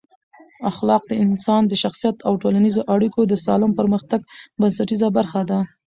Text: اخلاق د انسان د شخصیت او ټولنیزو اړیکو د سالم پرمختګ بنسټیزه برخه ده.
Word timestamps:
اخلاق 0.69 1.03
د 1.07 1.13
انسان 1.25 1.61
د 1.67 1.73
شخصیت 1.83 2.17
او 2.27 2.33
ټولنیزو 2.41 2.81
اړیکو 2.93 3.21
د 3.27 3.33
سالم 3.45 3.71
پرمختګ 3.79 4.19
بنسټیزه 4.59 5.07
برخه 5.17 5.41
ده. 5.49 5.59